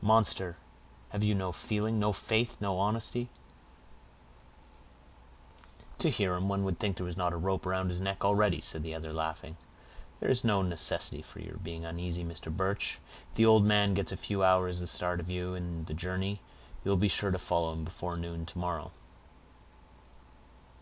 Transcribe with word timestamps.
"Monster! 0.00 0.56
have 1.10 1.22
you 1.22 1.34
no 1.34 1.52
feeling, 1.52 1.98
no 1.98 2.10
faith, 2.10 2.56
no 2.58 2.78
honesty?" 2.78 3.28
"To 5.98 6.08
hear 6.08 6.36
him, 6.36 6.48
one 6.48 6.64
would 6.64 6.78
think 6.78 6.96
there 6.96 7.04
was 7.04 7.18
not 7.18 7.34
a 7.34 7.36
rope 7.36 7.66
around 7.66 7.90
his 7.90 8.00
neck 8.00 8.24
already," 8.24 8.62
said 8.62 8.82
the 8.82 8.94
other, 8.94 9.12
laughing. 9.12 9.58
"There 10.20 10.30
is 10.30 10.42
no 10.42 10.62
necessity 10.62 11.20
for 11.20 11.40
your 11.40 11.58
being 11.58 11.84
uneasy, 11.84 12.24
Mr. 12.24 12.50
Birch; 12.50 12.98
if 13.30 13.36
the 13.36 13.44
old 13.44 13.66
man 13.66 13.92
gets 13.92 14.10
a 14.10 14.16
few 14.16 14.42
hours 14.42 14.80
the 14.80 14.86
start 14.86 15.20
of 15.20 15.28
you 15.28 15.52
in 15.52 15.84
the 15.84 15.92
journey, 15.92 16.40
you 16.82 16.90
will 16.90 16.96
be 16.96 17.08
sure 17.08 17.30
to 17.30 17.38
follow 17.38 17.74
him 17.74 17.84
before 17.84 18.16
noon 18.16 18.46
to 18.46 18.56
morrow." 18.58 18.92